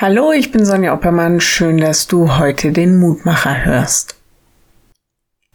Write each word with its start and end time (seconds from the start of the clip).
Hallo, 0.00 0.32
ich 0.32 0.50
bin 0.50 0.64
Sonja 0.64 0.94
Oppermann. 0.94 1.42
Schön, 1.42 1.76
dass 1.76 2.06
du 2.06 2.38
heute 2.38 2.72
den 2.72 2.96
Mutmacher 2.96 3.66
hörst. 3.66 4.16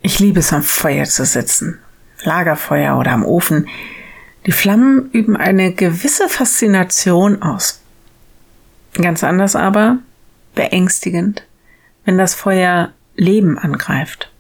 Ich 0.04 0.20
liebe 0.20 0.38
es, 0.38 0.54
am 0.54 0.62
Feuer 0.62 1.06
zu 1.06 1.26
sitzen. 1.26 1.80
Lagerfeuer 2.22 2.96
oder 3.00 3.14
am 3.14 3.26
Ofen. 3.26 3.68
Die 4.46 4.52
Flammen 4.52 5.10
üben 5.14 5.36
eine 5.36 5.74
gewisse 5.74 6.30
Faszination 6.30 7.42
aus. 7.42 7.82
Ganz 8.94 9.24
anders 9.24 9.56
aber 9.56 9.98
beängstigend, 10.54 11.42
wenn 12.04 12.20
das 12.20 12.36
Feuer 12.36 12.92
Leben 13.16 13.58
angreift. 13.58 14.32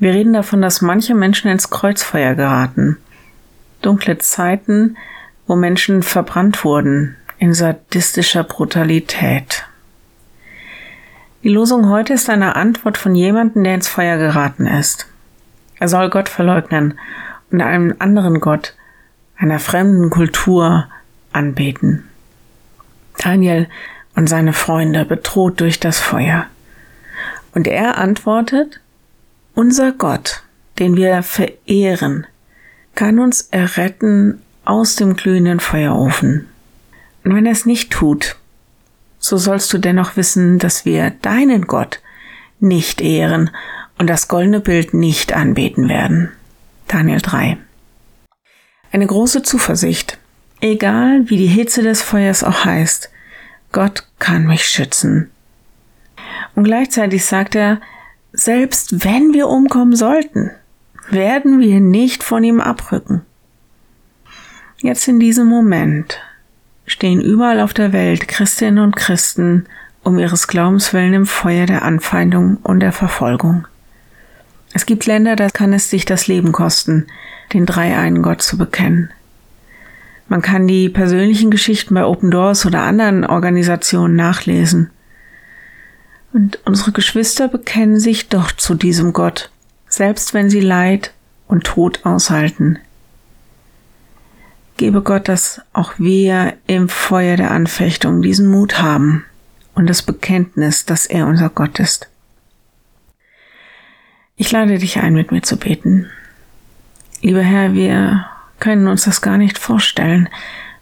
Wir 0.00 0.14
reden 0.14 0.32
davon, 0.32 0.60
dass 0.60 0.82
manche 0.82 1.14
Menschen 1.14 1.48
ins 1.48 1.70
Kreuzfeuer 1.70 2.34
geraten. 2.34 2.96
Dunkle 3.82 4.18
Zeiten, 4.18 4.96
wo 5.46 5.54
Menschen 5.54 6.02
verbrannt 6.02 6.64
wurden, 6.64 7.14
in 7.38 7.54
sadistischer 7.54 8.44
Brutalität. 8.44 9.64
Die 11.42 11.48
Losung 11.48 11.88
heute 11.88 12.14
ist 12.14 12.28
eine 12.28 12.56
Antwort 12.56 12.98
von 12.98 13.14
jemandem, 13.14 13.64
der 13.64 13.74
ins 13.74 13.88
Feuer 13.88 14.16
geraten 14.16 14.66
ist. 14.66 15.06
Er 15.78 15.88
soll 15.88 16.10
Gott 16.10 16.28
verleugnen 16.28 16.98
und 17.50 17.60
einem 17.60 17.94
anderen 17.98 18.40
Gott, 18.40 18.74
einer 19.36 19.58
fremden 19.58 20.10
Kultur 20.10 20.88
anbeten. 21.32 22.08
Daniel 23.18 23.68
und 24.14 24.28
seine 24.28 24.52
Freunde 24.52 25.04
bedroht 25.04 25.60
durch 25.60 25.78
das 25.78 26.00
Feuer. 26.00 26.46
Und 27.54 27.66
er 27.66 27.98
antwortet, 27.98 28.80
unser 29.54 29.92
Gott, 29.92 30.42
den 30.78 30.96
wir 30.96 31.22
verehren, 31.22 32.26
kann 32.94 33.18
uns 33.18 33.42
erretten 33.50 34.42
aus 34.64 34.96
dem 34.96 35.16
glühenden 35.16 35.60
Feuerofen. 35.60 36.48
Und 37.26 37.34
wenn 37.34 37.44
er 37.44 37.52
es 37.52 37.66
nicht 37.66 37.90
tut, 37.90 38.36
so 39.18 39.36
sollst 39.36 39.72
du 39.72 39.78
dennoch 39.78 40.16
wissen, 40.16 40.60
dass 40.60 40.84
wir 40.84 41.10
deinen 41.10 41.66
Gott 41.66 42.00
nicht 42.60 43.00
ehren 43.00 43.50
und 43.98 44.08
das 44.08 44.28
goldene 44.28 44.60
Bild 44.60 44.94
nicht 44.94 45.32
anbeten 45.32 45.88
werden. 45.88 46.30
Daniel 46.86 47.20
3. 47.20 47.58
Eine 48.92 49.08
große 49.08 49.42
Zuversicht. 49.42 50.18
Egal 50.60 51.28
wie 51.28 51.36
die 51.36 51.48
Hitze 51.48 51.82
des 51.82 52.00
Feuers 52.00 52.44
auch 52.44 52.64
heißt, 52.64 53.10
Gott 53.72 54.06
kann 54.20 54.46
mich 54.46 54.64
schützen. 54.64 55.32
Und 56.54 56.62
gleichzeitig 56.62 57.24
sagt 57.24 57.56
er, 57.56 57.80
selbst 58.32 59.04
wenn 59.04 59.34
wir 59.34 59.48
umkommen 59.48 59.96
sollten, 59.96 60.52
werden 61.10 61.58
wir 61.58 61.80
nicht 61.80 62.22
von 62.22 62.44
ihm 62.44 62.60
abrücken. 62.60 63.22
Jetzt 64.80 65.08
in 65.08 65.18
diesem 65.18 65.48
Moment 65.48 66.20
stehen 66.86 67.20
überall 67.20 67.60
auf 67.60 67.74
der 67.74 67.92
Welt 67.92 68.28
Christinnen 68.28 68.82
und 68.82 68.96
Christen 68.96 69.66
um 70.02 70.18
ihres 70.18 70.46
Glaubens 70.46 70.92
willen 70.92 71.14
im 71.14 71.26
Feuer 71.26 71.66
der 71.66 71.82
Anfeindung 71.82 72.58
und 72.62 72.80
der 72.80 72.92
Verfolgung. 72.92 73.66
Es 74.72 74.86
gibt 74.86 75.06
Länder, 75.06 75.34
da 75.34 75.48
kann 75.48 75.72
es 75.72 75.90
sich 75.90 76.04
das 76.04 76.28
Leben 76.28 76.52
kosten, 76.52 77.06
den 77.52 77.66
dreieinen 77.66 78.22
Gott 78.22 78.40
zu 78.40 78.56
bekennen. 78.56 79.10
Man 80.28 80.42
kann 80.42 80.66
die 80.66 80.88
persönlichen 80.88 81.50
Geschichten 81.50 81.94
bei 81.94 82.04
Open 82.04 82.30
Doors 82.30 82.66
oder 82.66 82.82
anderen 82.82 83.24
Organisationen 83.24 84.16
nachlesen. 84.16 84.90
Und 86.32 86.58
unsere 86.64 86.92
Geschwister 86.92 87.48
bekennen 87.48 87.98
sich 87.98 88.28
doch 88.28 88.52
zu 88.52 88.74
diesem 88.74 89.12
Gott, 89.12 89.50
selbst 89.88 90.34
wenn 90.34 90.50
sie 90.50 90.60
Leid 90.60 91.12
und 91.48 91.64
Tod 91.64 92.04
aushalten. 92.04 92.78
Gebe 94.76 95.00
Gott, 95.00 95.28
dass 95.28 95.62
auch 95.72 95.94
wir 95.98 96.54
im 96.66 96.88
Feuer 96.88 97.36
der 97.36 97.50
Anfechtung 97.50 98.20
diesen 98.20 98.48
Mut 98.50 98.80
haben 98.80 99.24
und 99.74 99.88
das 99.88 100.02
Bekenntnis, 100.02 100.84
dass 100.84 101.06
er 101.06 101.26
unser 101.26 101.48
Gott 101.48 101.78
ist. 101.78 102.08
Ich 104.36 104.52
lade 104.52 104.78
dich 104.78 104.98
ein, 104.98 105.14
mit 105.14 105.32
mir 105.32 105.40
zu 105.40 105.56
beten. 105.56 106.10
Lieber 107.22 107.40
Herr, 107.40 107.72
wir 107.72 108.26
können 108.60 108.86
uns 108.86 109.04
das 109.04 109.22
gar 109.22 109.38
nicht 109.38 109.56
vorstellen, 109.56 110.28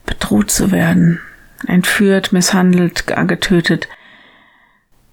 bedroht 0.07 0.51
zu 0.51 0.73
werden, 0.73 1.21
entführt, 1.67 2.33
misshandelt, 2.33 3.07
getötet. 3.07 3.89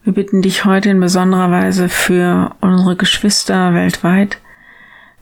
Wir 0.04 0.14
bitten 0.14 0.42
dich 0.42 0.66
heute 0.66 0.90
in 0.90 1.00
besonderer 1.00 1.52
Weise 1.52 1.88
für 1.88 2.56
unsere 2.62 2.96
Geschwister 2.96 3.76
weltweit, 3.76 4.40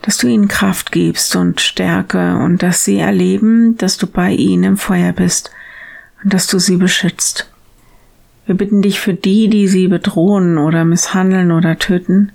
dass 0.02 0.18
du 0.18 0.28
ihnen 0.28 0.48
Kraft 0.48 0.92
gibst 0.92 1.36
und 1.36 1.62
Stärke 1.62 2.38
und 2.38 2.64
dass 2.64 2.86
sie 2.86 3.00
erleben, 3.00 3.78
dass 3.78 3.98
du 3.98 4.08
bei 4.08 4.32
ihnen 4.32 4.64
im 4.64 4.78
Feuer 4.78 5.12
bist 5.12 5.52
und 6.24 6.34
dass 6.34 6.48
du 6.48 6.60
sie 6.60 6.78
beschützt. 6.78 7.52
Wir 8.46 8.56
bitten 8.56 8.82
dich 8.82 9.00
für 9.00 9.14
die, 9.14 9.50
die 9.50 9.68
sie 9.68 9.88
bedrohen 9.88 10.58
oder 10.58 10.86
misshandeln 10.86 11.52
oder 11.52 11.78
töten. 11.78 12.32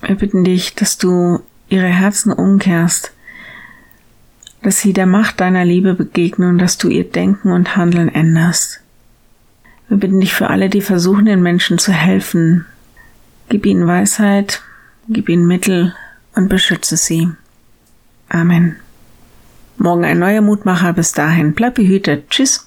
Wir 0.00 0.14
bitten 0.14 0.44
dich, 0.44 0.74
dass 0.74 0.98
du 0.98 1.40
ihre 1.68 1.88
Herzen 1.88 2.32
umkehrst, 2.32 3.12
dass 4.62 4.80
sie 4.80 4.92
der 4.92 5.06
Macht 5.06 5.40
deiner 5.40 5.64
Liebe 5.64 5.94
begegnen 5.94 6.50
und 6.50 6.58
dass 6.58 6.78
du 6.78 6.88
ihr 6.88 7.04
Denken 7.04 7.52
und 7.52 7.76
Handeln 7.76 8.08
änderst. 8.08 8.80
Wir 9.88 9.98
bitten 9.98 10.20
dich 10.20 10.32
für 10.32 10.48
alle, 10.48 10.68
die 10.68 10.80
versuchen, 10.80 11.26
den 11.26 11.42
Menschen 11.42 11.78
zu 11.78 11.92
helfen. 11.92 12.64
Gib 13.48 13.66
ihnen 13.66 13.86
Weisheit, 13.86 14.62
gib 15.08 15.28
ihnen 15.28 15.46
Mittel, 15.46 15.94
und 16.36 16.48
beschütze 16.48 16.96
sie. 16.96 17.30
Amen. 18.28 18.76
Morgen 19.78 20.04
ein 20.04 20.18
neuer 20.18 20.42
Mutmacher. 20.42 20.92
Bis 20.92 21.12
dahin. 21.12 21.54
Bleib 21.54 21.74
behütet. 21.74 22.30
Tschüss. 22.30 22.65